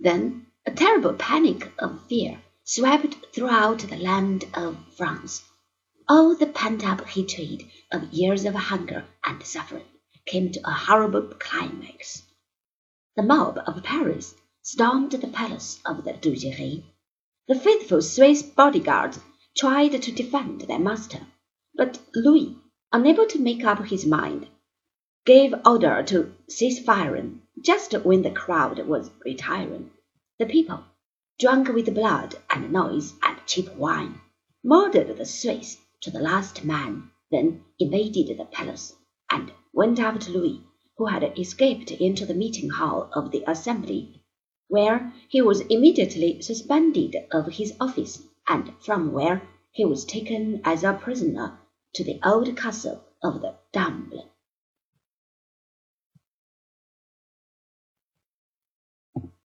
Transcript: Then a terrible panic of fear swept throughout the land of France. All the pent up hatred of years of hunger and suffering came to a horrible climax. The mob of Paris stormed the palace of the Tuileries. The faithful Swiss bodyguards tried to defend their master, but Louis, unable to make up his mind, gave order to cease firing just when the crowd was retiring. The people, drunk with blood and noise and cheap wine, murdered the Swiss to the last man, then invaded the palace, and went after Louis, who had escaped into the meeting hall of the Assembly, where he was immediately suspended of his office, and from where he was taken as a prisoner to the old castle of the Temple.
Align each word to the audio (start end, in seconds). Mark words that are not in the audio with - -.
Then 0.00 0.46
a 0.64 0.70
terrible 0.70 1.14
panic 1.14 1.72
of 1.80 2.06
fear 2.06 2.40
swept 2.62 3.16
throughout 3.34 3.80
the 3.80 3.96
land 3.96 4.44
of 4.54 4.76
France. 4.96 5.42
All 6.08 6.36
the 6.36 6.46
pent 6.46 6.86
up 6.86 7.04
hatred 7.04 7.64
of 7.90 8.12
years 8.12 8.44
of 8.44 8.54
hunger 8.54 9.04
and 9.24 9.42
suffering 9.42 9.88
came 10.24 10.52
to 10.52 10.60
a 10.64 10.70
horrible 10.70 11.22
climax. 11.40 12.22
The 13.16 13.24
mob 13.24 13.58
of 13.66 13.82
Paris 13.82 14.36
stormed 14.62 15.10
the 15.10 15.26
palace 15.26 15.80
of 15.84 16.04
the 16.04 16.12
Tuileries. 16.12 16.84
The 17.48 17.58
faithful 17.58 18.00
Swiss 18.00 18.42
bodyguards 18.42 19.18
tried 19.56 20.00
to 20.00 20.12
defend 20.12 20.60
their 20.60 20.78
master, 20.78 21.26
but 21.74 21.98
Louis, 22.14 22.56
unable 22.92 23.26
to 23.26 23.40
make 23.40 23.64
up 23.64 23.84
his 23.86 24.06
mind, 24.06 24.46
gave 25.24 25.52
order 25.66 26.04
to 26.04 26.36
cease 26.48 26.78
firing 26.84 27.42
just 27.62 27.92
when 28.04 28.22
the 28.22 28.30
crowd 28.30 28.78
was 28.86 29.10
retiring. 29.24 29.90
The 30.38 30.46
people, 30.46 30.84
drunk 31.38 31.68
with 31.68 31.94
blood 31.94 32.36
and 32.50 32.72
noise 32.72 33.14
and 33.22 33.36
cheap 33.46 33.74
wine, 33.74 34.20
murdered 34.62 35.16
the 35.16 35.24
Swiss 35.24 35.78
to 36.02 36.10
the 36.10 36.20
last 36.20 36.64
man, 36.64 37.10
then 37.30 37.64
invaded 37.78 38.36
the 38.36 38.44
palace, 38.44 38.94
and 39.30 39.52
went 39.72 39.98
after 39.98 40.30
Louis, 40.30 40.62
who 40.96 41.06
had 41.06 41.38
escaped 41.38 41.90
into 41.90 42.26
the 42.26 42.34
meeting 42.34 42.70
hall 42.70 43.10
of 43.12 43.30
the 43.30 43.44
Assembly, 43.46 44.22
where 44.68 45.12
he 45.28 45.40
was 45.42 45.60
immediately 45.62 46.40
suspended 46.42 47.16
of 47.32 47.46
his 47.46 47.74
office, 47.80 48.22
and 48.48 48.72
from 48.80 49.12
where 49.12 49.42
he 49.72 49.84
was 49.84 50.04
taken 50.04 50.60
as 50.64 50.84
a 50.84 50.92
prisoner 50.92 51.58
to 51.94 52.04
the 52.04 52.20
old 52.24 52.56
castle 52.56 53.02
of 53.22 53.40
the 53.40 53.54
Temple. 53.72 54.27